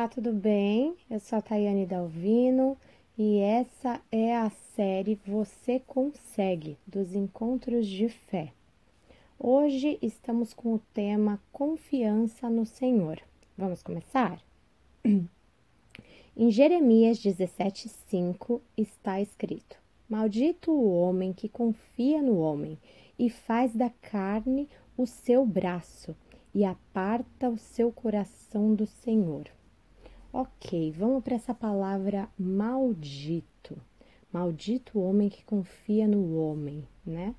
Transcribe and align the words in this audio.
Olá, 0.00 0.08
tudo 0.08 0.32
bem? 0.32 0.96
Eu 1.10 1.20
sou 1.20 1.38
a 1.38 1.42
Tayane 1.42 1.84
Dalvino 1.84 2.74
e 3.18 3.36
essa 3.36 4.00
é 4.10 4.34
a 4.34 4.48
série 4.48 5.20
Você 5.26 5.78
Consegue 5.78 6.78
dos 6.86 7.14
Encontros 7.14 7.86
de 7.86 8.08
Fé. 8.08 8.50
Hoje 9.38 9.98
estamos 10.00 10.54
com 10.54 10.72
o 10.72 10.80
tema 10.94 11.38
Confiança 11.52 12.48
no 12.48 12.64
Senhor. 12.64 13.20
Vamos 13.58 13.82
começar? 13.82 14.42
Em 16.34 16.50
Jeremias 16.50 17.18
17,5 17.18 18.58
está 18.78 19.20
escrito: 19.20 19.76
Maldito 20.08 20.72
o 20.72 20.94
homem 20.94 21.34
que 21.34 21.46
confia 21.46 22.22
no 22.22 22.38
homem 22.38 22.78
e 23.18 23.28
faz 23.28 23.76
da 23.76 23.90
carne 23.90 24.66
o 24.96 25.06
seu 25.06 25.44
braço 25.44 26.16
e 26.54 26.64
aparta 26.64 27.50
o 27.50 27.58
seu 27.58 27.92
coração 27.92 28.74
do 28.74 28.86
Senhor. 28.86 29.44
Ok, 30.32 30.92
vamos 30.92 31.24
para 31.24 31.34
essa 31.34 31.52
palavra 31.52 32.28
maldito. 32.38 33.76
Maldito 34.32 35.00
homem 35.00 35.28
que 35.28 35.44
confia 35.44 36.06
no 36.06 36.38
homem, 36.38 36.86
né? 37.04 37.34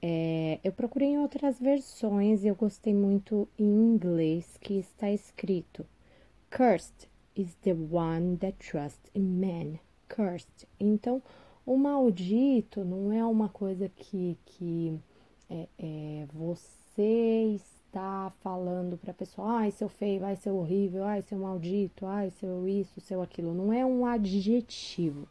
É, 0.00 0.60
eu 0.62 0.70
procurei 0.70 1.08
em 1.08 1.18
outras 1.18 1.58
versões 1.58 2.44
e 2.44 2.46
eu 2.46 2.54
gostei 2.54 2.94
muito 2.94 3.48
em 3.58 3.64
inglês 3.64 4.56
que 4.58 4.74
está 4.74 5.10
escrito: 5.10 5.84
Cursed 6.56 7.08
is 7.34 7.56
the 7.62 7.74
one 7.74 8.36
that 8.36 8.56
trusts 8.58 9.10
in 9.12 9.22
man. 9.22 9.80
Cursed. 10.08 10.68
Então, 10.78 11.20
o 11.66 11.76
maldito 11.76 12.84
não 12.84 13.12
é 13.12 13.24
uma 13.24 13.48
coisa 13.48 13.88
que, 13.88 14.38
que 14.44 14.96
é, 15.48 15.68
é, 15.76 16.26
você 16.32 17.58
está 17.90 18.32
falando 18.40 18.96
para 18.96 19.10
a 19.10 19.14
pessoa, 19.14 19.58
ai, 19.58 19.72
seu 19.72 19.88
feio, 19.88 20.24
ai, 20.24 20.36
seu 20.36 20.56
horrível, 20.56 21.04
ai, 21.04 21.22
seu 21.22 21.38
maldito, 21.38 22.06
ai, 22.06 22.30
seu 22.30 22.66
isso, 22.68 23.00
seu 23.00 23.20
aquilo. 23.20 23.52
Não 23.52 23.72
é 23.72 23.84
um 23.84 24.06
adjetivo, 24.06 25.28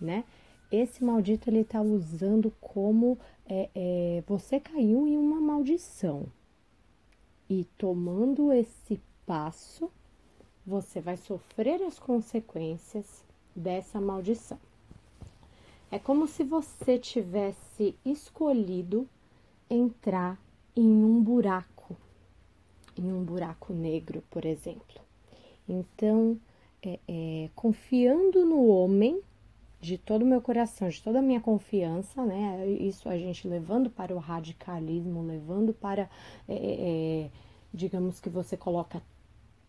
né? 0.00 0.24
Esse 0.72 1.04
maldito 1.04 1.48
ele 1.48 1.60
está 1.60 1.80
usando 1.80 2.50
como 2.60 3.18
é, 3.46 3.68
é, 3.74 4.24
você 4.26 4.58
caiu 4.58 5.06
em 5.06 5.16
uma 5.16 5.40
maldição. 5.40 6.26
E 7.48 7.64
tomando 7.76 8.52
esse 8.52 9.00
passo, 9.26 9.90
você 10.66 11.00
vai 11.00 11.16
sofrer 11.16 11.82
as 11.82 11.98
consequências 11.98 13.22
dessa 13.54 14.00
maldição. 14.00 14.58
É 15.90 15.98
como 15.98 16.26
se 16.26 16.44
você 16.44 16.98
tivesse 16.98 17.94
escolhido 18.04 19.08
entrar 19.70 20.38
em 20.76 21.04
um 21.04 21.22
buraco, 21.22 21.77
em 23.00 23.12
um 23.12 23.22
buraco 23.22 23.72
negro, 23.72 24.22
por 24.30 24.44
exemplo. 24.44 25.00
Então, 25.68 26.38
é, 26.82 26.98
é, 27.06 27.50
confiando 27.54 28.44
no 28.44 28.66
homem 28.68 29.20
de 29.80 29.96
todo 29.96 30.22
o 30.22 30.26
meu 30.26 30.40
coração, 30.40 30.88
de 30.88 31.02
toda 31.02 31.20
a 31.20 31.22
minha 31.22 31.40
confiança, 31.40 32.24
né? 32.24 32.66
Isso 32.66 33.08
a 33.08 33.16
gente 33.16 33.46
levando 33.46 33.88
para 33.88 34.14
o 34.14 34.18
radicalismo, 34.18 35.22
levando 35.22 35.72
para, 35.72 36.10
é, 36.48 36.54
é, 36.54 37.24
é 37.24 37.30
digamos 37.72 38.18
que 38.20 38.28
você 38.28 38.56
coloca 38.56 39.02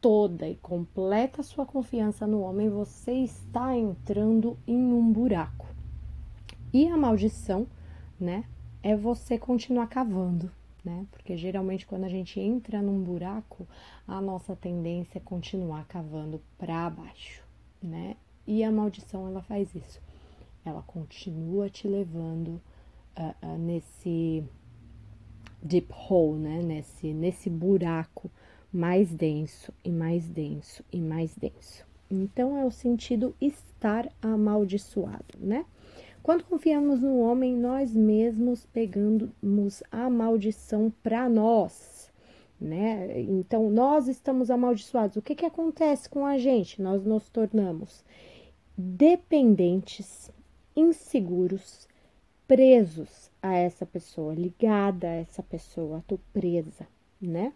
toda 0.02 0.48
e 0.48 0.56
completa 0.56 1.44
sua 1.44 1.66
confiança 1.66 2.26
no 2.26 2.42
homem, 2.42 2.70
você 2.70 3.12
está 3.12 3.76
entrando 3.76 4.58
em 4.66 4.78
um 4.78 5.12
buraco. 5.12 5.68
E 6.74 6.88
a 6.88 6.96
maldição, 6.96 7.68
né? 8.20 8.46
é 8.82 8.96
você 8.96 9.38
continuar 9.38 9.88
cavando, 9.88 10.52
né? 10.84 11.06
Porque 11.12 11.36
geralmente 11.38 11.86
quando 11.86 12.06
a 12.06 12.10
gente 12.10 12.40
entra 12.40 12.82
num 12.82 13.02
buraco, 13.02 13.68
a 14.08 14.22
nossa 14.22 14.56
tendência 14.56 15.18
é 15.18 15.22
continuar 15.22 15.86
cavando 15.88 16.42
para 16.58 16.90
baixo, 16.90 17.44
né? 17.82 18.16
E 18.48 18.64
a 18.64 18.72
maldição 18.72 19.28
ela 19.28 19.42
faz 19.42 19.74
isso. 19.76 20.02
Ela 20.66 20.82
continua 20.82 21.70
te 21.70 21.88
levando 21.88 22.62
uh, 23.18 23.46
uh, 23.46 23.58
nesse 23.58 24.44
deep 25.62 25.94
hole, 25.94 26.40
né? 26.40 26.62
Nesse, 26.62 27.14
nesse 27.14 27.50
buraco 27.50 28.30
mais 28.72 29.10
denso 29.12 29.74
e 29.84 29.90
mais 29.90 30.28
denso 30.28 30.84
e 30.92 31.00
mais 31.00 31.36
denso. 31.36 31.86
Então 32.10 32.58
é 32.58 32.66
o 32.66 32.72
sentido 32.72 33.36
estar 33.40 34.10
amaldiçoado, 34.22 35.38
né? 35.38 35.66
Quando 36.22 36.44
confiamos 36.44 37.02
no 37.02 37.20
homem, 37.20 37.56
nós 37.56 37.94
mesmos 37.94 38.66
pegamos 38.66 39.84
a 39.92 40.10
maldição 40.10 40.92
para 41.02 41.30
nós, 41.30 42.12
né? 42.60 43.22
Então, 43.22 43.70
nós 43.70 44.08
estamos 44.08 44.52
amaldiçoados. 44.52 45.18
O 45.18 45.22
que, 45.22 45.36
que 45.36 45.46
acontece 45.46 46.10
com 46.10 46.26
a 46.26 46.38
gente? 46.38 46.82
Nós 46.82 47.04
nos 47.04 47.30
tornamos 47.30 48.04
dependentes, 48.78 50.32
inseguros, 50.76 51.88
presos 52.48 53.30
a 53.42 53.56
essa 53.56 53.86
pessoa, 53.86 54.34
ligada 54.34 55.08
a 55.08 55.16
essa 55.16 55.44
pessoa, 55.44 56.04
tô 56.08 56.18
presa, 56.34 56.88
né? 57.22 57.54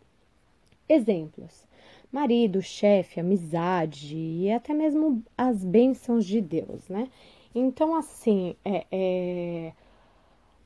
Exemplos: 0.88 1.66
marido, 2.12 2.62
chefe, 2.62 3.20
amizade 3.20 4.16
e 4.16 4.52
até 4.52 4.74
mesmo 4.74 5.24
as 5.38 5.64
bênçãos 5.64 6.26
de 6.26 6.40
Deus, 6.42 6.88
né? 6.90 7.10
Então, 7.56 7.96
assim, 7.96 8.56
é, 8.66 8.86
é, 8.92 9.74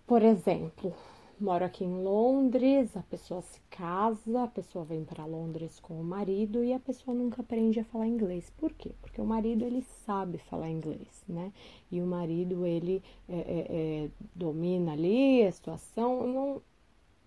por 0.06 0.22
exemplo, 0.24 0.94
moro 1.40 1.66
aqui 1.66 1.84
em 1.84 2.02
Londres, 2.02 2.96
a 2.96 3.04
pessoa 3.04 3.42
se 3.42 3.60
casa, 3.70 4.44
a 4.44 4.48
pessoa 4.48 4.86
vem 4.86 5.04
para 5.04 5.26
Londres 5.26 5.80
com 5.82 6.00
o 6.00 6.04
marido 6.04 6.64
e 6.64 6.74
a 6.74 6.80
pessoa 6.80 7.16
nunca 7.16 7.42
aprende 7.42 7.80
a 7.80 7.84
falar 7.84 8.08
inglês. 8.08 8.50
Por 8.58 8.72
quê? 8.72 8.92
Porque 9.02 9.22
o 9.22 9.26
marido 9.26 9.66
ele 9.66 9.82
sabe 10.06 10.38
falar 10.38 10.70
inglês, 10.70 11.24
né? 11.28 11.52
E 11.92 12.02
o 12.02 12.06
marido 12.06 12.66
ele 12.66 13.04
é, 13.28 13.36
é, 13.36 14.06
é 14.06 14.10
domina 14.34 14.94
ali 14.94 15.44
a 15.46 15.52
situação. 15.52 16.26
Não, 16.26 16.62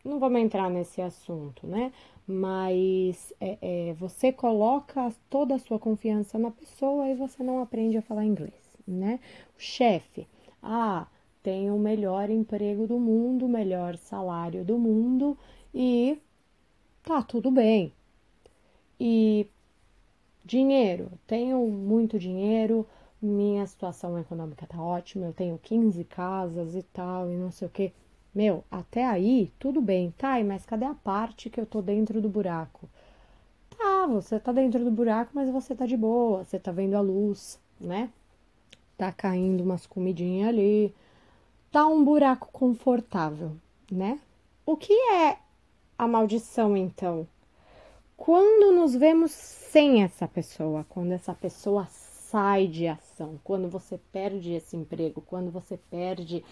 não 0.03 0.19
vamos 0.19 0.41
entrar 0.41 0.71
nesse 0.71 1.03
assunto, 1.03 1.67
né? 1.67 1.93
Mas 2.27 3.33
é, 3.41 3.59
é, 3.91 3.95
você 3.95 4.33
coloca 4.33 5.13
toda 5.29 5.57
a 5.57 5.59
sua 5.59 5.79
confiança 5.79 6.39
na 6.39 6.51
pessoa 6.51 7.09
e 7.09 7.15
você 7.15 7.43
não 7.43 7.61
aprende 7.61 7.99
a 7.99 8.03
falar 8.03 8.25
inglês 8.25 8.70
né? 8.87 9.21
O 9.57 9.61
chefe, 9.61 10.27
ah, 10.63 11.07
tem 11.43 11.71
o 11.71 11.79
melhor 11.79 12.31
emprego 12.31 12.87
do 12.87 12.99
mundo, 12.99 13.47
o 13.47 13.49
melhor 13.49 13.97
salário 13.97 14.65
do 14.65 14.79
mundo 14.79 15.37
e 15.75 16.19
tá 17.03 17.23
tudo 17.23 17.51
bem. 17.51 17.93
E 18.99 19.47
dinheiro, 20.45 21.11
tenho 21.27 21.67
muito 21.69 22.19
dinheiro, 22.19 22.87
minha 23.21 23.67
situação 23.67 24.19
econômica 24.19 24.67
tá 24.67 24.83
ótima, 24.83 25.27
eu 25.27 25.33
tenho 25.33 25.59
15 25.59 26.05
casas 26.05 26.75
e 26.75 26.83
tal, 26.83 27.31
e 27.31 27.37
não 27.37 27.51
sei 27.51 27.69
o 27.69 27.71
que. 27.71 27.93
Meu, 28.35 28.65
até 28.71 29.05
aí 29.07 29.53
tudo 29.59 29.81
bem, 29.81 30.13
tá? 30.17 30.43
Mas 30.45 30.65
cadê 30.65 30.85
a 30.85 30.95
parte 30.95 31.51
que 31.51 31.61
eu 31.61 31.67
tô 31.67 31.83
dentro 31.83 32.21
do 32.21 32.29
buraco? 32.29 32.89
Tá, 33.71 34.07
você 34.07 34.39
tá 34.39 34.53
dentro 34.53 34.85
do 34.85 34.91
buraco, 34.91 35.33
mas 35.35 35.51
você 35.51 35.75
tá 35.75 35.87
de 35.87 35.97
boa, 35.97 36.45
você 36.45 36.59
tá 36.59 36.71
vendo 36.73 36.95
a 36.95 37.01
luz, 37.01 37.59
né? 37.81 38.11
Tá 39.01 39.11
caindo 39.11 39.63
umas 39.63 39.87
comidinhas 39.87 40.51
ali, 40.51 40.95
tá 41.73 41.87
um 41.87 42.05
buraco 42.05 42.51
confortável, 42.53 43.57
né? 43.91 44.21
O 44.67 44.77
que 44.77 44.93
é 44.93 45.39
a 45.97 46.07
maldição 46.07 46.77
então? 46.77 47.27
Quando 48.15 48.77
nos 48.77 48.95
vemos 48.95 49.31
sem 49.31 50.03
essa 50.03 50.29
pessoa, 50.29 50.85
quando 50.87 51.13
essa 51.13 51.33
pessoa 51.33 51.87
sai 51.87 52.67
de 52.67 52.87
ação, 52.87 53.41
quando 53.43 53.71
você 53.71 53.99
perde 54.13 54.53
esse 54.53 54.77
emprego, 54.77 55.23
quando 55.23 55.51
você 55.51 55.79
perde 55.79 56.45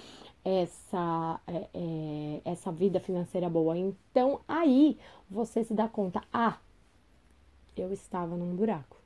essa, 0.43 1.39
é, 1.47 1.69
é, 1.75 2.41
essa 2.47 2.73
vida 2.73 2.99
financeira 2.99 3.51
boa, 3.51 3.77
então 3.77 4.41
aí 4.49 4.97
você 5.31 5.63
se 5.63 5.75
dá 5.75 5.87
conta, 5.87 6.23
ah, 6.33 6.57
eu 7.77 7.93
estava 7.93 8.35
num 8.39 8.57
buraco 8.57 8.97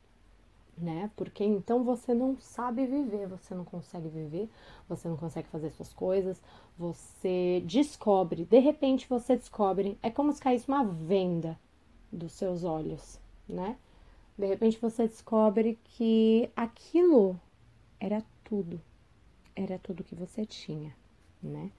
né? 0.83 1.11
Porque 1.17 1.45
então 1.45 1.85
você 1.85 2.13
não 2.13 2.37
sabe 2.41 2.85
viver, 2.85 3.29
você 3.29 3.55
não 3.55 3.65
consegue 3.65 4.09
viver, 4.09 4.51
você 4.89 5.09
não 5.09 5.17
consegue 5.17 5.49
fazer 5.49 5.71
suas 5.71 5.93
coisas, 5.93 6.43
você 6.77 7.63
descobre, 7.65 8.45
de 8.45 8.59
repente 8.59 9.09
você 9.09 9.37
descobre, 9.37 9.97
é 10.03 10.11
como 10.11 10.33
se 10.33 10.41
caísse 10.41 10.67
uma 10.67 10.85
venda 10.85 11.59
dos 12.11 12.33
seus 12.33 12.65
olhos, 12.65 13.19
né? 13.49 13.77
De 14.37 14.47
repente 14.47 14.79
você 14.81 15.07
descobre 15.07 15.79
que 15.85 16.51
aquilo 16.57 17.39
era 18.01 18.23
tudo, 18.43 18.81
era 19.55 19.79
tudo 19.79 20.05
que 20.05 20.15
você 20.15 20.45
tinha, 20.45 20.95
né? 21.43 21.71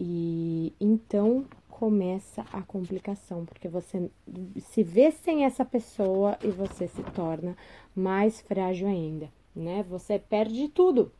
E 0.00 0.72
então 0.80 1.44
começa 1.68 2.44
a 2.52 2.60
complicação, 2.62 3.44
porque 3.44 3.68
você 3.68 4.10
se 4.60 4.82
vê 4.82 5.10
sem 5.10 5.44
essa 5.44 5.64
pessoa 5.64 6.36
e 6.42 6.48
você 6.48 6.88
se 6.88 7.02
torna 7.14 7.56
mais 7.94 8.40
frágil 8.40 8.88
ainda, 8.88 9.28
né? 9.54 9.84
Você 9.88 10.18
perde 10.18 10.68
tudo, 10.68 11.12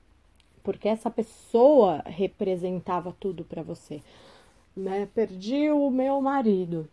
porque 0.63 0.89
essa 0.89 1.11
pessoa 1.11 2.03
representava 2.07 3.15
tudo 3.19 3.45
para 3.45 3.63
você, 3.63 4.01
né? 4.77 5.09
Perdi 5.15 5.71
o 5.71 5.91
meu 5.91 6.21
marido. 6.21 6.89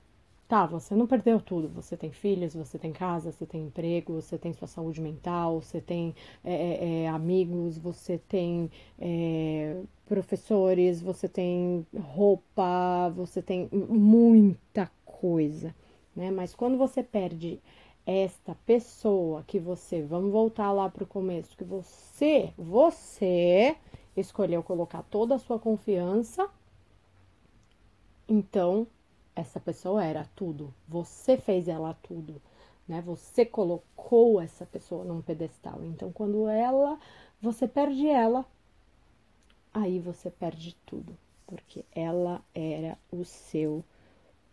Tá, 0.47 0.65
você 0.67 0.93
não 0.93 1.07
perdeu 1.07 1.41
tudo. 1.41 1.67
Você 1.69 1.97
tem 1.97 2.11
filhos, 2.11 2.53
você 2.53 2.77
tem 2.77 2.91
casa, 2.93 3.31
você 3.31 3.45
tem 3.47 3.65
emprego, 3.65 4.13
você 4.21 4.37
tem 4.37 4.53
sua 4.53 4.67
saúde 4.67 5.01
mental, 5.01 5.59
você 5.61 5.81
tem 5.81 6.13
é, 6.43 6.53
é, 6.53 7.03
é 7.03 7.07
amigos, 7.07 7.77
você 7.79 8.19
tem 8.19 8.69
é, 8.99 9.81
professores, 10.05 11.01
você 11.01 11.27
tem 11.27 11.85
roupa, 11.97 13.09
você 13.15 13.41
tem 13.41 13.67
muita 13.71 14.91
coisa, 15.03 15.73
né? 16.15 16.29
Mas 16.29 16.53
quando 16.53 16.77
você 16.77 17.01
perde 17.01 17.59
esta 18.05 18.55
pessoa 18.67 19.43
que 19.47 19.57
você, 19.59 20.03
vamos 20.03 20.31
voltar 20.31 20.71
lá 20.71 20.87
para 20.89 21.03
o 21.03 21.07
começo, 21.07 21.57
que 21.57 21.63
você, 21.63 22.53
você 22.55 23.75
escolheu 24.15 24.61
colocar 24.61 25.01
toda 25.03 25.35
a 25.35 25.39
sua 25.39 25.57
confiança, 25.57 26.47
então 28.29 28.85
essa 29.35 29.59
pessoa 29.59 30.03
era 30.03 30.25
tudo. 30.35 30.73
Você 30.87 31.37
fez 31.37 31.67
ela 31.67 31.93
tudo, 31.93 32.41
né? 32.87 33.01
Você 33.01 33.45
colocou 33.45 34.39
essa 34.41 34.65
pessoa 34.65 35.03
num 35.03 35.21
pedestal. 35.21 35.83
Então, 35.83 36.11
quando 36.11 36.47
ela, 36.47 36.99
você 37.41 37.67
perde 37.67 38.07
ela, 38.07 38.45
aí 39.73 39.99
você 39.99 40.29
perde 40.29 40.75
tudo, 40.85 41.17
porque 41.45 41.83
ela 41.91 42.41
era 42.53 42.97
o 43.11 43.23
seu 43.25 43.83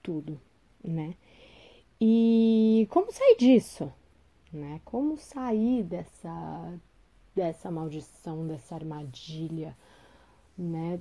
tudo, 0.03 0.41
né? 0.83 1.15
E 2.01 2.89
como 2.91 3.13
sair 3.13 3.37
disso, 3.37 3.93
né? 4.53 4.81
Como 4.85 5.17
sair 5.17 5.85
dessa 5.85 6.79
dessa 7.35 7.71
maldição, 7.71 8.47
dessa 8.47 8.75
armadilha, 8.75 9.77
né? 10.57 11.01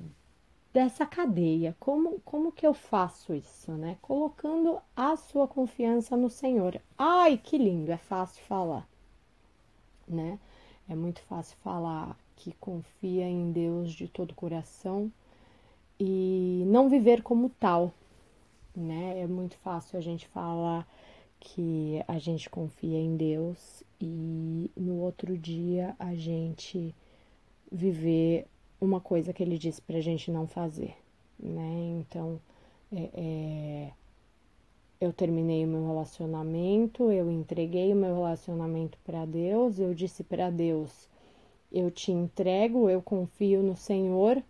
Dessa 0.74 1.06
cadeia. 1.06 1.76
Como, 1.80 2.20
como 2.22 2.52
que 2.52 2.66
eu 2.66 2.74
faço 2.74 3.34
isso, 3.34 3.72
né? 3.74 3.98
Colocando 4.02 4.80
a 4.96 5.16
sua 5.16 5.48
confiança 5.48 6.16
no 6.16 6.30
Senhor. 6.30 6.82
Ai, 6.98 7.38
que 7.38 7.58
lindo, 7.58 7.92
é 7.92 7.98
fácil 7.98 8.44
falar, 8.46 8.88
né? 10.08 10.40
É 10.90 10.96
muito 10.96 11.22
fácil 11.24 11.58
falar 11.64 12.18
que 12.36 12.54
confia 12.54 13.26
em 13.26 13.52
Deus 13.52 13.92
de 13.92 14.08
todo 14.08 14.32
o 14.32 14.36
coração 14.36 15.12
e 16.00 16.64
não 16.68 16.90
viver 16.90 17.22
como 17.22 17.50
tal, 17.50 17.94
né? 18.76 19.20
É 19.20 19.28
muito 19.28 19.56
fácil 19.58 19.98
a 19.98 20.02
gente 20.02 20.28
falar 20.28 20.88
que 21.40 22.04
a 22.08 22.18
gente 22.20 22.50
confia 22.50 23.00
em 23.00 23.16
Deus 23.16 23.84
e 24.00 24.72
no 24.76 24.96
outro 25.00 25.38
dia 25.38 25.96
a 26.00 26.16
gente 26.16 26.96
viver 27.72 28.48
uma 28.82 29.00
coisa 29.00 29.32
que 29.32 29.44
ele 29.44 29.58
disse 29.60 29.80
para 29.80 29.98
a 29.98 30.02
gente 30.02 30.32
não 30.32 30.48
fazer, 30.48 30.96
né? 31.40 32.02
Então, 32.02 32.40
é, 32.92 33.10
é, 33.14 33.92
eu 35.00 35.14
terminei 35.14 35.64
o 35.64 35.68
meu 35.68 35.86
relacionamento, 35.86 37.12
eu 37.12 37.32
entreguei 37.32 37.94
o 37.94 37.96
meu 37.96 38.16
relacionamento 38.16 38.98
para 39.06 39.24
Deus, 39.26 39.80
eu 39.80 39.94
disse 39.94 40.24
para 40.24 40.50
Deus: 40.50 41.08
eu 41.72 41.92
te 41.92 42.12
entrego, 42.12 42.90
eu 42.90 43.02
confio 43.02 43.62
no 43.62 43.78
Senhor, 43.78 44.42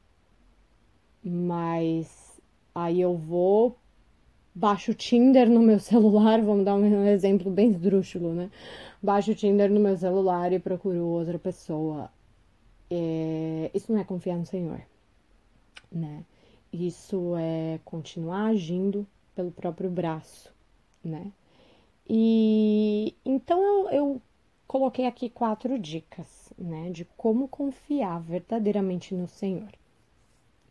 mas 1.23 2.39
aí 2.73 3.01
eu 3.01 3.15
vou 3.17 3.75
baixo 4.55 4.91
o 4.91 4.95
Tinder 4.95 5.49
no 5.49 5.61
meu 5.61 5.79
celular, 5.79 6.39
vamos 6.43 6.63
dar 6.65 6.75
um 6.75 7.05
exemplo 7.05 7.51
bem 7.51 7.69
esdrúxulo, 7.69 8.33
né? 8.33 8.49
Baixo 9.03 9.31
o 9.31 9.35
Tinder 9.35 9.69
no 9.69 9.79
meu 9.79 9.97
celular 9.97 10.53
e 10.53 10.59
procuro 10.59 11.05
outra 11.05 11.37
pessoa 11.37 12.09
é, 12.91 13.71
isso 13.73 13.91
não 13.91 13.99
é 13.99 14.03
confiar 14.03 14.37
no 14.37 14.45
Senhor, 14.45 14.81
né? 15.89 16.25
Isso 16.73 17.35
é 17.37 17.79
continuar 17.85 18.47
agindo 18.47 19.07
pelo 19.33 19.49
próprio 19.49 19.89
braço, 19.89 20.53
né? 21.01 21.31
E 22.07 23.15
então 23.23 23.63
eu, 23.63 23.89
eu 23.89 24.21
coloquei 24.67 25.05
aqui 25.05 25.29
quatro 25.29 25.79
dicas, 25.79 26.51
né, 26.57 26.89
de 26.89 27.05
como 27.17 27.47
confiar 27.47 28.19
verdadeiramente 28.21 29.15
no 29.15 29.27
Senhor, 29.27 29.71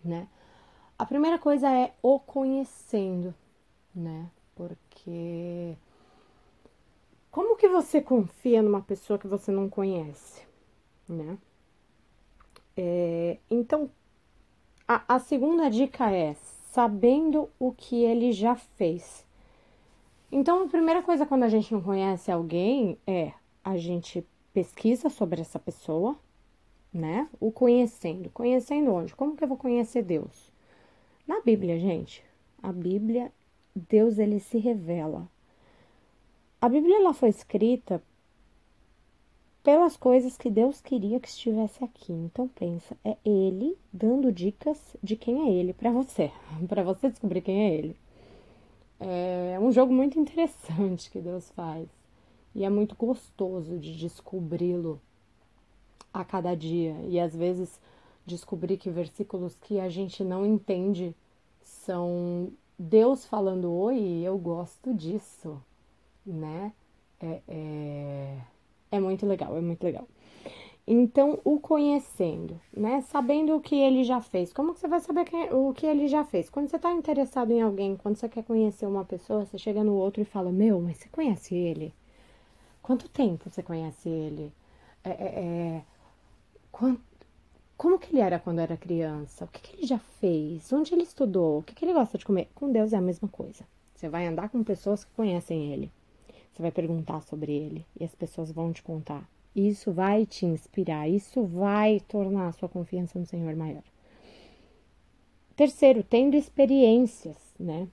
né? 0.05 0.29
A 0.99 1.07
primeira 1.07 1.39
coisa 1.39 1.71
é 1.71 1.95
o 2.03 2.21
conhecendo, 2.21 3.35
né? 3.95 4.31
Porque 4.55 5.75
como 7.31 7.57
que 7.57 7.69
você 7.69 8.03
confia 8.03 8.61
numa 8.61 8.83
pessoa 8.83 9.19
que 9.19 9.27
você 9.27 9.51
não 9.51 9.71
conhece, 9.71 10.43
né? 11.09 11.39
É, 12.77 13.39
então, 13.51 13.91
a, 14.87 15.17
a 15.17 15.19
segunda 15.19 15.71
dica 15.71 16.11
é 16.11 16.35
sabendo 16.71 17.49
o 17.59 17.73
que 17.73 18.03
ele 18.03 18.33
já 18.33 18.55
fez. 18.55 19.25
Então, 20.33 20.65
a 20.65 20.69
primeira 20.69 21.03
coisa 21.03 21.27
quando 21.27 21.43
a 21.43 21.49
gente 21.49 21.73
não 21.73 21.83
conhece 21.83 22.31
alguém 22.31 22.97
é 23.07 23.33
a 23.65 23.77
gente 23.77 24.25
pesquisa 24.53 25.09
sobre 25.09 25.41
essa 25.41 25.59
pessoa, 25.59 26.17
né? 26.93 27.29
O 27.41 27.51
conhecendo. 27.51 28.31
Conhecendo 28.31 28.93
onde? 28.93 29.15
Como 29.15 29.37
que 29.37 29.45
eu 29.45 29.49
vou 29.49 29.57
conhecer 29.57 30.03
Deus? 30.03 30.53
Na 31.27 31.41
Bíblia, 31.41 31.79
gente. 31.79 32.25
A 32.63 32.73
Bíblia, 32.73 33.33
Deus 33.75 34.19
ele 34.19 34.39
se 34.41 34.59
revela. 34.59 35.29
A 36.61 36.69
Bíblia 36.69 36.97
ela 36.97 37.15
foi 37.15 37.29
escrita 37.29 38.03
pelas 39.63 39.97
coisas 39.97 40.37
que 40.37 40.51
Deus 40.51 40.81
queria 40.81 41.21
que 41.21 41.29
estivesse 41.29 41.83
aqui. 41.85 42.13
Então 42.13 42.49
pensa, 42.49 42.97
é 43.05 43.17
ele 43.25 43.77
dando 43.93 44.33
dicas 44.33 44.79
de 45.03 45.17
quem 45.17 45.49
é 45.49 45.53
ele 45.53 45.73
para 45.73 45.91
você, 45.91 46.31
para 46.69 46.83
você 46.83 47.09
descobrir 47.09 47.43
quem 47.43 47.63
é 47.65 47.75
ele. 47.75 47.97
É 48.99 49.59
um 49.59 49.73
jogo 49.73 49.93
muito 49.93 50.19
interessante 50.19 51.11
que 51.11 51.21
Deus 51.21 51.51
faz 51.51 51.89
e 52.55 52.65
é 52.65 52.71
muito 52.71 52.95
gostoso 52.95 53.79
de 53.79 53.97
descobri-lo 53.97 55.01
a 56.13 56.25
cada 56.25 56.55
dia 56.55 56.95
e 57.09 57.19
às 57.19 57.35
vezes 57.35 57.81
descobrir 58.27 58.77
que 58.77 58.91
versículos 58.91 59.57
que 59.57 59.81
a 59.81 59.89
gente 59.89 60.23
não 60.23 60.45
entende 60.45 61.15
são 61.63 62.53
Deus 62.79 63.25
falando 63.25 63.73
oi, 63.73 64.21
eu 64.23 64.37
gosto 64.37 64.93
disso, 64.93 65.63
né? 66.27 66.73
É, 67.21 67.41
é 67.49 68.39
é 68.91 69.01
muito 69.01 69.27
legal, 69.27 69.57
é 69.57 69.61
muito 69.61 69.83
legal. 69.85 70.07
Então, 70.87 71.39
o 71.45 71.61
conhecendo, 71.61 72.61
né? 72.77 73.01
Sabendo 73.03 73.55
o 73.55 73.61
que 73.61 73.77
ele 73.77 74.03
já 74.03 74.21
fez. 74.21 74.53
Como 74.53 74.75
que 74.75 74.81
você 74.81 74.89
vai 74.89 75.01
saber 75.01 75.25
quem, 75.25 75.53
o 75.53 75.73
que 75.73 75.87
ele 75.87 76.09
já 76.09 76.25
fez? 76.25 76.51
Quando 76.51 76.69
você 76.69 76.77
está 76.77 76.91
interessado 76.93 77.53
em 77.53 77.63
alguém, 77.63 77.97
quando 77.97 78.17
você 78.17 78.29
quer 78.29 78.43
conhecer 78.43 78.87
uma 78.87 79.05
pessoa, 79.05 79.45
você 79.45 79.57
chega 79.57 79.85
no 79.85 79.95
outro 79.95 80.21
e 80.21 80.25
fala: 80.25 80.51
Meu, 80.51 80.81
mas 80.81 80.97
você 80.99 81.09
conhece 81.09 81.55
ele? 81.55 81.95
Quanto 82.83 83.09
tempo 83.09 83.49
você 83.49 83.63
conhece 83.63 84.09
ele? 84.09 84.53
É, 85.05 85.11
é, 85.11 85.15
é, 85.15 85.85
como 87.77 87.99
que 87.99 88.13
ele 88.13 88.21
era 88.21 88.39
quando 88.39 88.59
era 88.59 88.77
criança? 88.77 89.45
O 89.45 89.49
que, 89.49 89.61
que 89.61 89.77
ele 89.77 89.87
já 89.87 89.99
fez? 89.99 90.73
Onde 90.73 90.93
ele 90.93 91.03
estudou? 91.03 91.59
O 91.59 91.63
que, 91.63 91.75
que 91.75 91.85
ele 91.85 91.93
gosta 91.93 92.19
de 92.19 92.25
comer? 92.25 92.49
Com 92.55 92.71
Deus 92.71 92.93
é 92.93 92.97
a 92.97 93.01
mesma 93.01 93.29
coisa. 93.29 93.65
Você 93.95 94.09
vai 94.09 94.27
andar 94.27 94.49
com 94.49 94.65
pessoas 94.65 95.05
que 95.05 95.13
conhecem 95.13 95.73
ele. 95.73 95.93
Você 96.61 96.65
vai 96.65 96.73
perguntar 96.73 97.23
sobre 97.23 97.53
ele 97.53 97.87
e 97.99 98.05
as 98.05 98.15
pessoas 98.15 98.53
vão 98.53 98.71
te 98.71 98.83
contar. 98.83 99.27
Isso 99.57 99.91
vai 99.91 100.27
te 100.27 100.45
inspirar, 100.45 101.09
isso 101.09 101.43
vai 101.43 102.01
tornar 102.01 102.49
a 102.49 102.53
sua 102.53 102.69
confiança 102.69 103.19
no 103.19 103.25
Senhor 103.25 103.57
maior. 103.57 103.83
Terceiro, 105.57 106.03
tendo 106.03 106.37
experiências, 106.37 107.39
né? 107.59 107.89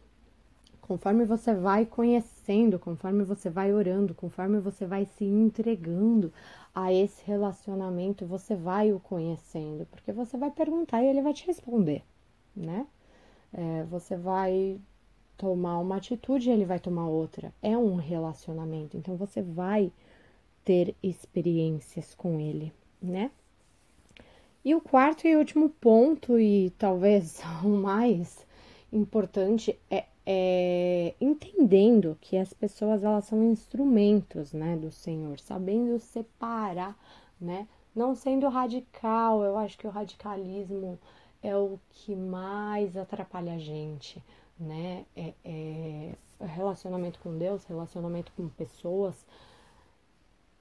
Conforme 0.82 1.24
você 1.24 1.54
vai 1.54 1.86
conhecendo, 1.86 2.78
conforme 2.78 3.24
você 3.24 3.50
vai 3.50 3.74
orando, 3.74 4.14
conforme 4.14 4.60
você 4.60 4.86
vai 4.86 5.06
se 5.06 5.24
entregando 5.24 6.34
a 6.76 6.92
esse 6.92 7.24
relacionamento, 7.26 8.26
você 8.26 8.54
vai 8.54 8.92
o 8.92 9.00
conhecendo, 9.00 9.86
porque 9.86 10.12
você 10.12 10.38
vai 10.38 10.52
perguntar 10.52 11.02
e 11.02 11.08
ele 11.08 11.22
vai 11.22 11.34
te 11.34 11.48
responder, 11.48 12.04
né? 12.54 12.86
É, 13.54 13.84
você 13.86 14.18
vai 14.18 14.78
tomar 15.38 15.80
uma 15.80 15.98
atitude, 15.98 16.50
ele 16.50 16.66
vai 16.66 16.80
tomar 16.80 17.08
outra. 17.08 17.54
É 17.62 17.78
um 17.78 17.96
relacionamento, 17.96 18.98
então 18.98 19.16
você 19.16 19.42
vai 19.42 19.92
ter 20.66 20.96
experiências 21.02 22.14
com 22.16 22.40
ele, 22.40 22.74
né? 23.02 23.32
E 24.66 24.76
o 24.76 24.82
quarto 24.82 25.26
e 25.26 25.36
último 25.36 25.70
ponto, 25.70 26.38
e 26.38 26.72
talvez 26.72 27.42
o 27.64 27.70
mais 27.70 28.46
importante, 28.92 29.80
é, 29.90 30.06
é, 30.26 31.14
entendendo 31.22 32.18
que 32.20 32.36
as 32.36 32.52
pessoas 32.52 33.04
elas 33.04 33.26
são 33.26 33.44
instrumentos, 33.46 34.52
né, 34.52 34.76
do 34.76 34.92
Senhor, 34.92 35.40
sabendo 35.40 36.00
separar, 36.00 36.98
né? 37.40 37.68
Não 37.96 38.14
sendo 38.14 38.50
radical, 38.50 39.44
eu 39.44 39.58
acho 39.58 39.78
que 39.78 39.88
o 39.88 39.92
radicalismo 39.92 41.00
é 41.42 41.56
o 41.56 41.80
que 41.90 42.16
mais 42.16 42.98
atrapalha 42.98 43.54
a 43.54 43.58
gente 43.58 44.22
né? 44.60 45.06
É, 45.16 45.34
é, 45.44 46.16
relacionamento 46.46 47.20
com 47.20 47.38
Deus, 47.38 47.64
relacionamento 47.66 48.32
com 48.36 48.48
pessoas. 48.50 49.26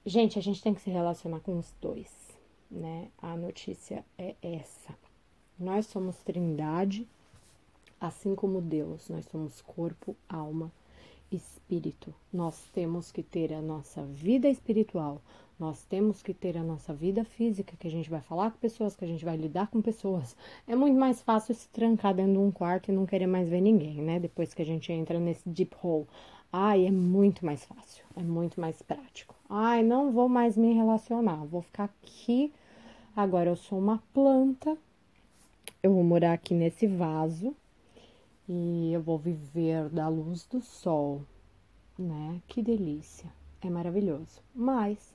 Gente, 0.05 0.39
a 0.39 0.41
gente 0.41 0.61
tem 0.61 0.73
que 0.73 0.81
se 0.81 0.89
relacionar 0.89 1.39
com 1.41 1.57
os 1.57 1.73
dois, 1.81 2.37
né? 2.69 3.09
A 3.17 3.35
notícia 3.35 4.05
é 4.17 4.35
essa. 4.41 4.95
Nós 5.59 5.87
somos 5.87 6.17
trindade, 6.17 7.07
assim 7.99 8.35
como 8.35 8.61
Deus. 8.61 9.09
Nós 9.09 9.25
somos 9.25 9.61
corpo, 9.61 10.15
alma 10.29 10.71
espírito. 11.31 12.13
Nós 12.31 12.69
temos 12.73 13.11
que 13.11 13.21
ter 13.21 13.53
a 13.53 13.61
nossa 13.61 14.03
vida 14.03 14.47
espiritual, 14.47 15.21
nós 15.59 15.83
temos 15.85 16.21
que 16.21 16.35
ter 16.35 16.55
a 16.55 16.63
nossa 16.63 16.93
vida 16.93 17.23
física, 17.23 17.75
que 17.77 17.87
a 17.87 17.91
gente 17.91 18.09
vai 18.09 18.21
falar 18.21 18.51
com 18.51 18.59
pessoas, 18.59 18.95
que 18.95 19.03
a 19.03 19.07
gente 19.07 19.25
vai 19.25 19.35
lidar 19.35 19.67
com 19.67 19.81
pessoas. 19.81 20.35
É 20.67 20.75
muito 20.75 20.97
mais 20.97 21.21
fácil 21.21 21.55
se 21.55 21.67
trancar 21.69 22.13
dentro 22.13 22.33
de 22.33 22.37
um 22.37 22.51
quarto 22.51 22.89
e 22.89 22.91
não 22.91 23.07
querer 23.07 23.25
mais 23.25 23.49
ver 23.49 23.61
ninguém, 23.61 23.95
né? 24.01 24.19
Depois 24.19 24.53
que 24.53 24.61
a 24.61 24.65
gente 24.65 24.91
entra 24.91 25.19
nesse 25.19 25.49
deep 25.49 25.75
hole. 25.81 26.05
Ai, 26.53 26.85
é 26.85 26.91
muito 26.91 27.43
mais 27.45 27.65
fácil, 27.65 28.05
é 28.15 28.21
muito 28.21 28.61
mais 28.61 28.81
prático. 28.81 29.35
Ai, 29.49 29.81
não 29.81 30.11
vou 30.11 30.29
mais 30.29 30.55
me 30.55 30.73
relacionar, 30.73 31.43
vou 31.45 31.63
ficar 31.63 31.85
aqui. 31.85 32.53
Agora 33.15 33.49
eu 33.49 33.55
sou 33.55 33.79
uma 33.79 34.01
planta, 34.13 34.77
eu 35.81 35.91
vou 35.91 36.03
morar 36.03 36.33
aqui 36.33 36.53
nesse 36.53 36.85
vaso 36.85 37.55
e 38.47 38.91
eu 38.93 39.01
vou 39.01 39.17
viver 39.17 39.89
da 39.89 40.07
luz 40.07 40.45
do 40.45 40.61
sol, 40.61 41.21
né? 41.97 42.41
Que 42.47 42.61
delícia, 42.61 43.31
é 43.61 43.69
maravilhoso. 43.69 44.41
Mas 44.55 45.13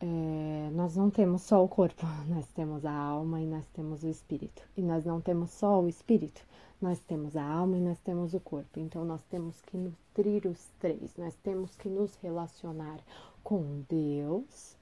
é, 0.00 0.70
nós 0.72 0.96
não 0.96 1.10
temos 1.10 1.42
só 1.42 1.62
o 1.62 1.68
corpo, 1.68 2.06
nós 2.28 2.46
temos 2.48 2.84
a 2.84 2.92
alma 2.92 3.40
e 3.40 3.46
nós 3.46 3.66
temos 3.74 4.02
o 4.02 4.08
espírito. 4.08 4.62
E 4.76 4.82
nós 4.82 5.04
não 5.04 5.20
temos 5.20 5.50
só 5.50 5.80
o 5.80 5.88
espírito, 5.88 6.44
nós 6.80 6.98
temos 7.00 7.36
a 7.36 7.44
alma 7.44 7.76
e 7.76 7.80
nós 7.80 7.98
temos 8.00 8.34
o 8.34 8.40
corpo. 8.40 8.80
Então 8.80 9.04
nós 9.04 9.22
temos 9.24 9.60
que 9.60 9.76
nutrir 9.76 10.46
os 10.46 10.70
três, 10.80 11.14
nós 11.16 11.34
temos 11.36 11.76
que 11.76 11.88
nos 11.88 12.14
relacionar 12.16 13.00
com 13.44 13.84
Deus, 13.88 14.76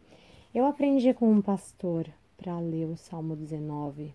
Eu 0.54 0.66
aprendi 0.66 1.14
com 1.14 1.30
um 1.30 1.40
pastor 1.40 2.06
para 2.36 2.58
ler 2.58 2.86
o 2.86 2.96
Salmo 2.96 3.34
19 3.34 4.14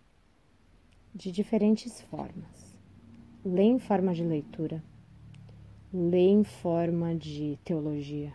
de 1.14 1.32
diferentes 1.32 2.02
formas. 2.02 2.76
Lê 3.44 3.64
em 3.64 3.80
forma 3.80 4.14
de 4.14 4.24
leitura, 4.24 4.84
lê 5.92 6.30
em 6.30 6.44
forma 6.44 7.16
de 7.16 7.58
teologia, 7.64 8.32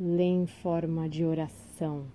lê 0.00 0.24
em 0.24 0.46
forma 0.46 1.08
de 1.08 1.24
oração, 1.24 2.06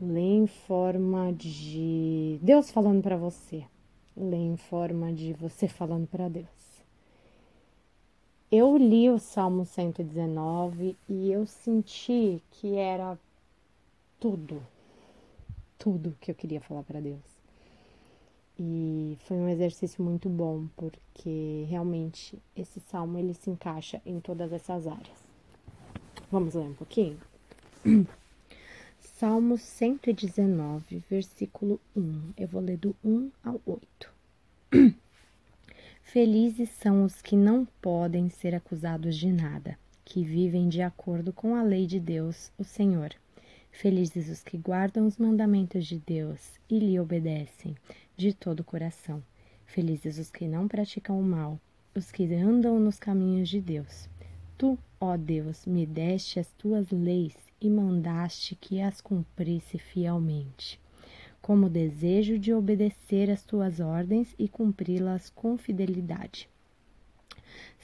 lê 0.00 0.38
em 0.38 0.46
forma 0.46 1.30
de 1.32 2.38
Deus 2.40 2.70
falando 2.70 3.02
para 3.02 3.16
você, 3.18 3.64
lê 4.16 4.36
em 4.36 4.56
forma 4.56 5.12
de 5.12 5.34
você 5.34 5.68
falando 5.68 6.06
para 6.06 6.28
Deus. 6.28 6.46
Eu 8.50 8.76
li 8.78 9.10
o 9.10 9.18
Salmo 9.18 9.66
119 9.66 10.96
e 11.08 11.30
eu 11.30 11.44
senti 11.44 12.42
que 12.52 12.76
era 12.76 13.18
tudo, 14.18 14.62
tudo 15.78 16.16
que 16.18 16.30
eu 16.30 16.34
queria 16.34 16.60
falar 16.60 16.82
para 16.82 17.00
Deus. 17.00 17.36
E 18.58 19.18
foi 19.26 19.36
um 19.36 19.50
exercício 19.50 20.02
muito 20.02 20.30
bom, 20.30 20.66
porque 20.74 21.66
realmente 21.68 22.38
esse 22.56 22.80
salmo 22.80 23.18
ele 23.18 23.34
se 23.34 23.50
encaixa 23.50 24.00
em 24.06 24.18
todas 24.18 24.50
essas 24.50 24.86
áreas. 24.86 25.25
Vamos 26.30 26.54
ler 26.54 26.62
um 26.62 26.74
pouquinho? 26.74 27.16
Salmo 28.98 29.56
119, 29.56 31.04
versículo 31.08 31.80
1. 31.96 32.32
Eu 32.36 32.48
vou 32.48 32.60
ler 32.60 32.78
do 32.78 32.96
1 33.04 33.30
ao 33.44 33.60
8. 33.64 34.12
Felizes 36.02 36.70
são 36.70 37.04
os 37.04 37.22
que 37.22 37.36
não 37.36 37.64
podem 37.80 38.28
ser 38.28 38.56
acusados 38.56 39.16
de 39.16 39.30
nada, 39.30 39.78
que 40.04 40.24
vivem 40.24 40.68
de 40.68 40.82
acordo 40.82 41.32
com 41.32 41.54
a 41.54 41.62
lei 41.62 41.86
de 41.86 42.00
Deus, 42.00 42.50
o 42.58 42.64
Senhor. 42.64 43.14
Felizes 43.70 44.28
os 44.28 44.42
que 44.42 44.58
guardam 44.58 45.06
os 45.06 45.18
mandamentos 45.18 45.86
de 45.86 45.98
Deus 45.98 46.58
e 46.68 46.80
lhe 46.80 46.98
obedecem 46.98 47.76
de 48.16 48.32
todo 48.32 48.60
o 48.60 48.64
coração. 48.64 49.22
Felizes 49.64 50.18
os 50.18 50.28
que 50.28 50.48
não 50.48 50.66
praticam 50.66 51.20
o 51.20 51.22
mal, 51.22 51.60
os 51.94 52.10
que 52.10 52.24
andam 52.34 52.80
nos 52.80 52.98
caminhos 52.98 53.48
de 53.48 53.60
Deus. 53.60 54.08
Tu, 54.56 54.78
ó 55.00 55.16
Deus, 55.16 55.66
me 55.66 55.84
deste 55.86 56.40
as 56.40 56.48
tuas 56.52 56.90
leis 56.90 57.36
e 57.60 57.68
mandaste 57.68 58.54
que 58.54 58.80
as 58.80 59.00
cumprisse 59.00 59.78
fielmente 59.78 60.80
como 61.46 61.70
desejo 61.70 62.40
de 62.40 62.52
obedecer 62.52 63.30
às 63.30 63.44
tuas 63.44 63.78
ordens 63.78 64.34
e 64.36 64.48
cumpri-las 64.48 65.30
com 65.30 65.56
fidelidade. 65.56 66.48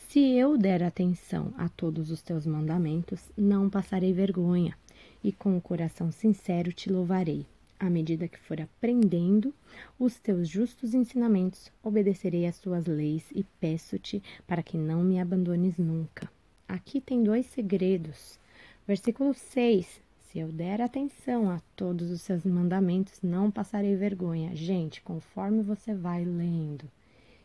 Se 0.08 0.18
eu 0.18 0.58
der 0.58 0.82
atenção 0.82 1.54
a 1.56 1.68
todos 1.68 2.10
os 2.10 2.20
teus 2.20 2.44
mandamentos, 2.44 3.20
não 3.36 3.70
passarei 3.70 4.12
vergonha, 4.12 4.76
e 5.22 5.30
com 5.30 5.56
o 5.56 5.60
coração 5.60 6.10
sincero 6.10 6.72
te 6.72 6.90
louvarei. 6.90 7.46
À 7.78 7.88
medida 7.88 8.26
que 8.26 8.40
for 8.40 8.60
aprendendo 8.60 9.54
os 9.96 10.18
teus 10.18 10.48
justos 10.48 10.92
ensinamentos, 10.92 11.70
obedecerei 11.84 12.46
às 12.46 12.58
tuas 12.58 12.86
leis 12.86 13.30
e 13.32 13.44
peço-te 13.60 14.20
para 14.44 14.64
que 14.64 14.76
não 14.76 15.04
me 15.04 15.20
abandones 15.20 15.78
nunca. 15.78 16.28
Aqui 16.68 17.00
tem 17.00 17.22
dois 17.22 17.46
segredos. 17.46 18.38
Versículo 18.86 19.34
6 19.34 20.02
se 20.32 20.38
eu 20.38 20.50
der 20.50 20.80
atenção 20.80 21.50
a 21.50 21.60
todos 21.76 22.10
os 22.10 22.22
seus 22.22 22.42
mandamentos, 22.42 23.20
não 23.20 23.50
passarei 23.50 23.94
vergonha. 23.96 24.56
Gente, 24.56 25.02
conforme 25.02 25.60
você 25.60 25.94
vai 25.94 26.24
lendo 26.24 26.90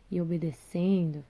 e 0.09 0.21
obedecendo, 0.21 1.21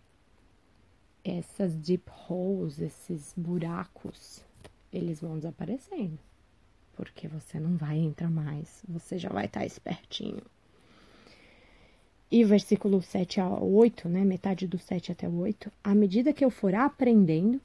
essas 1.26 1.74
deep 1.74 2.04
holes, 2.30 2.80
esses 2.80 3.34
buracos, 3.36 4.46
eles 4.94 5.20
vão 5.20 5.38
desaparecendo. 5.38 6.20
Porque 6.96 7.28
você 7.28 7.60
não 7.60 7.76
vai 7.76 7.98
entrar 7.98 8.30
mais, 8.30 8.84
você 8.88 9.18
já 9.18 9.30
vai 9.30 9.46
estar 9.46 9.66
espertinho. 9.66 10.44
E 12.30 12.44
versículo 12.44 13.02
7 13.02 13.42
a 13.42 13.50
8, 13.50 14.08
né? 14.08 14.24
Metade 14.24 14.68
do 14.68 14.78
7 14.78 15.12
até 15.12 15.28
o 15.28 15.40
8. 15.40 15.72
À 15.84 15.96
medida 15.96 16.32
que 16.32 16.46
eu 16.46 16.52
for 16.52 16.76
aprendendo, 16.76 17.60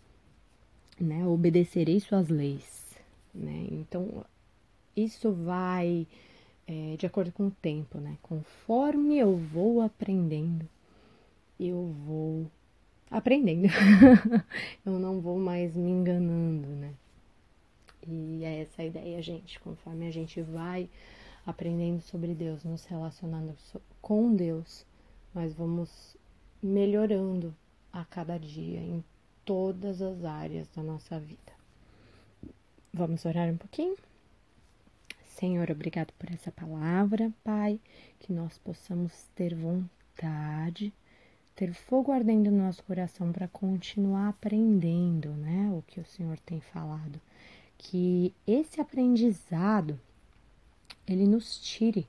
né? 1.03 1.27
Obedecerei 1.27 2.01
suas 2.01 2.29
leis 2.29 2.83
né? 3.35 3.67
Então, 3.71 4.25
isso 4.97 5.33
vai 5.33 6.07
é, 6.67 6.97
de 6.97 7.07
acordo 7.07 7.33
com 7.33 7.47
o 7.47 7.51
tempo, 7.51 7.99
né? 7.99 8.17
Conforme 8.23 9.19
eu 9.19 9.37
vou 9.37 9.81
aprendendo, 9.81 10.69
eu 11.59 11.95
vou 12.07 12.51
aprendendo. 13.11 13.69
eu 14.85 14.99
não 14.99 15.21
vou 15.21 15.39
mais 15.39 15.75
me 15.77 15.91
enganando, 15.91 16.69
né? 16.69 16.95
E 18.07 18.45
é 18.45 18.63
essa 18.63 18.83
a 18.83 18.85
ideia, 18.85 19.23
gente. 19.23 19.61
Conforme 19.61 20.07
a 20.07 20.11
gente 20.11 20.43
vai 20.43 20.89
aprendendo 21.47 22.01
sobre 22.03 22.35
Deus, 22.35 22.65
nos 22.65 22.85
relacionando 22.85 23.55
com 24.01 24.35
Deus, 24.35 24.85
nós 25.35 25.55
vamos 25.55 26.17
melhorando 26.63 27.55
a 27.93 28.05
cada 28.05 28.39
dia 28.39 28.81
todas 29.45 30.01
as 30.01 30.25
áreas 30.25 30.69
da 30.75 30.83
nossa 30.83 31.19
vida. 31.19 31.53
Vamos 32.93 33.25
orar 33.25 33.49
um 33.49 33.57
pouquinho? 33.57 33.97
Senhor, 35.25 35.71
obrigado 35.71 36.13
por 36.19 36.31
essa 36.31 36.53
palavra, 36.53 37.33
Pai, 37.43 37.81
que 38.21 38.33
nós 38.33 38.59
possamos 38.59 39.13
ter 39.35 39.55
vontade, 39.55 40.93
ter 41.57 41.73
fogo 41.73 42.13
ardendo 42.13 42.51
no 42.51 42.59
nosso 42.59 42.83
coração 42.85 43.33
para 43.33 43.49
continuar 43.49 44.29
aprendendo, 44.29 45.31
né, 45.31 45.71
o 45.73 45.83
que 45.83 45.99
o 45.99 46.05
Senhor 46.05 46.39
tem 46.41 46.61
falado. 46.61 47.21
Que 47.77 48.33
esse 48.47 48.81
aprendizado 48.81 49.99
ele 51.07 51.27
nos 51.27 51.59
tire 51.59 52.07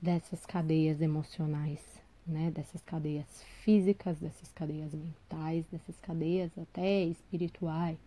dessas 0.00 0.46
cadeias 0.46 1.00
emocionais, 1.00 1.99
né, 2.26 2.50
dessas 2.50 2.82
cadeias 2.82 3.42
físicas, 3.62 4.18
dessas 4.18 4.50
cadeias 4.52 4.92
mentais, 4.92 5.64
dessas 5.66 5.98
cadeias 6.00 6.50
até 6.58 7.04
espirituais, 7.04 7.98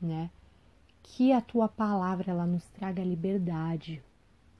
né? 0.00 0.30
que 1.02 1.32
a 1.32 1.40
tua 1.40 1.68
palavra 1.68 2.32
ela 2.32 2.46
nos 2.46 2.64
traga 2.70 3.02
liberdade, 3.02 4.02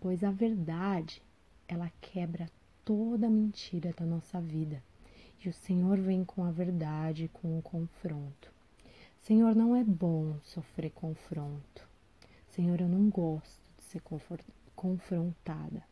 pois 0.00 0.22
a 0.22 0.30
verdade 0.30 1.20
ela 1.66 1.90
quebra 2.00 2.48
toda 2.84 3.28
mentira 3.28 3.92
da 3.92 4.06
nossa 4.06 4.40
vida. 4.40 4.80
E 5.44 5.48
o 5.48 5.52
Senhor 5.52 5.98
vem 5.98 6.24
com 6.24 6.44
a 6.44 6.50
verdade, 6.50 7.28
com 7.32 7.58
o 7.58 7.62
confronto. 7.62 8.52
Senhor, 9.22 9.56
não 9.56 9.74
é 9.74 9.82
bom 9.82 10.36
sofrer 10.44 10.90
confronto. 10.90 11.86
Senhor, 12.48 12.80
eu 12.80 12.88
não 12.88 13.10
gosto 13.10 13.60
de 13.76 13.82
ser 13.82 14.00
confrontada. 14.74 15.82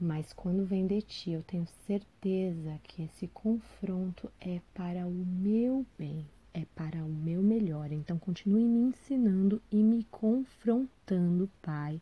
Mas 0.00 0.32
quando 0.32 0.64
vem 0.64 0.86
de 0.86 1.02
ti, 1.02 1.32
eu 1.32 1.42
tenho 1.42 1.66
certeza 1.86 2.78
que 2.82 3.02
esse 3.02 3.26
confronto 3.28 4.30
é 4.40 4.60
para 4.74 5.06
o 5.06 5.10
meu 5.10 5.84
bem 5.98 6.26
é 6.58 6.64
para 6.74 7.04
o 7.04 7.08
meu 7.08 7.42
melhor. 7.42 7.92
Então, 7.92 8.18
continue 8.18 8.64
me 8.64 8.80
ensinando 8.80 9.62
e 9.70 9.76
me 9.76 10.04
confrontando, 10.04 11.48
Pai. 11.62 12.00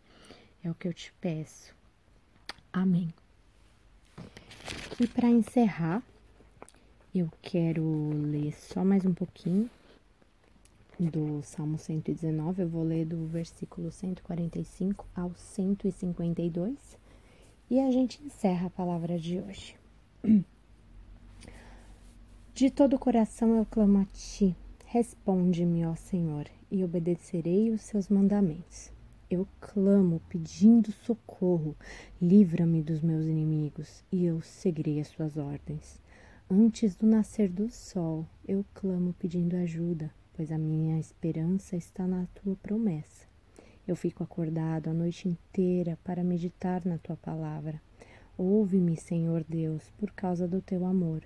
É 0.62 0.70
o 0.70 0.74
que 0.74 0.88
eu 0.88 0.94
te 0.94 1.12
peço. 1.20 1.74
Amém. 2.72 3.12
E 4.98 5.06
para 5.06 5.28
encerrar, 5.28 6.02
eu 7.14 7.30
quero 7.42 8.10
ler 8.14 8.54
só 8.54 8.84
mais 8.84 9.04
um 9.04 9.12
pouquinho 9.12 9.70
do 10.98 11.42
Salmo 11.42 11.78
119. 11.78 12.62
Eu 12.62 12.68
vou 12.68 12.82
ler 12.82 13.04
do 13.04 13.26
versículo 13.26 13.92
145 13.92 15.06
ao 15.14 15.34
152 15.34 17.05
e 17.70 17.80
a 17.80 17.90
gente 17.90 18.22
encerra 18.24 18.66
a 18.66 18.70
palavra 18.70 19.18
de 19.18 19.40
hoje. 19.40 19.76
De 22.54 22.70
todo 22.70 22.96
o 22.96 22.98
coração 22.98 23.54
eu 23.56 23.66
clamo 23.66 23.98
a 23.98 24.06
ti. 24.06 24.56
Responde-me, 24.86 25.84
ó 25.84 25.94
Senhor, 25.94 26.46
e 26.70 26.82
obedecerei 26.82 27.70
os 27.70 27.82
seus 27.82 28.08
mandamentos. 28.08 28.90
Eu 29.28 29.46
clamo 29.60 30.22
pedindo 30.28 30.90
socorro, 30.90 31.76
livra-me 32.18 32.82
dos 32.82 33.02
meus 33.02 33.26
inimigos, 33.26 34.02
e 34.10 34.24
eu 34.24 34.40
seguirei 34.40 35.00
as 35.00 35.08
suas 35.08 35.36
ordens. 35.36 36.00
Antes 36.48 36.96
do 36.96 37.06
nascer 37.06 37.50
do 37.50 37.68
sol, 37.68 38.24
eu 38.48 38.64
clamo 38.72 39.12
pedindo 39.18 39.56
ajuda, 39.56 40.10
pois 40.32 40.50
a 40.50 40.56
minha 40.56 40.98
esperança 40.98 41.76
está 41.76 42.06
na 42.06 42.26
tua 42.36 42.56
promessa. 42.56 43.26
Eu 43.86 43.94
fico 43.96 44.22
acordado 44.22 44.88
a 44.88 44.94
noite 44.94 45.28
inteira 45.28 45.98
para 46.02 46.24
meditar 46.24 46.84
na 46.84 46.98
tua 46.98 47.16
palavra. 47.16 47.80
Ouve-me, 48.36 48.96
Senhor 48.96 49.44
Deus, 49.48 49.90
por 49.98 50.10
causa 50.12 50.46
do 50.46 50.60
teu 50.60 50.84
amor 50.84 51.22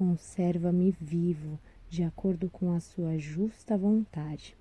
conserva-me 0.00 0.96
vivo, 0.98 1.60
de 1.90 2.02
acordo 2.02 2.48
com 2.48 2.72
a 2.72 2.80
sua 2.80 3.18
justa 3.18 3.76
vontade. 3.76 4.56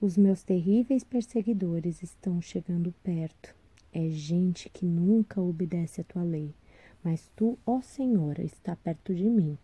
Os 0.00 0.16
meus 0.16 0.42
terríveis 0.42 1.04
perseguidores 1.04 2.02
estão 2.02 2.42
chegando 2.42 2.92
perto. 3.00 3.54
É 3.92 4.08
gente 4.08 4.68
que 4.68 4.84
nunca 4.84 5.40
obedece 5.40 6.00
a 6.00 6.04
tua 6.04 6.24
lei, 6.24 6.52
mas 7.00 7.30
tu, 7.36 7.56
ó 7.64 7.80
Senhor, 7.80 8.40
está 8.40 8.74
perto 8.74 9.14
de 9.14 9.30
mim, 9.30 9.56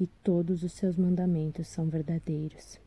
e 0.00 0.08
todos 0.24 0.64
os 0.64 0.72
seus 0.72 0.96
mandamentos 0.96 1.68
são 1.68 1.86
verdadeiros. 1.86 2.80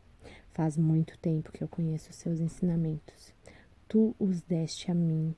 Faz 0.54 0.76
muito 0.76 1.18
tempo 1.20 1.54
que 1.54 1.64
eu 1.64 1.70
conheço 1.70 2.10
os 2.10 2.18
seus 2.18 2.42
ensinamentos. 2.42 3.34
Tu 3.92 4.16
os 4.18 4.40
deste 4.40 4.90
a 4.90 4.94
mim 4.94 5.36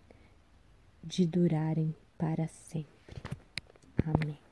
de 1.03 1.25
durarem 1.25 1.95
para 2.19 2.47
sempre. 2.47 3.19
Amém. 4.05 4.42